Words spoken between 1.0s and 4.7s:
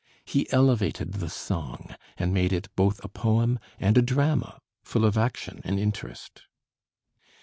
the song and made it both a poem and a drama,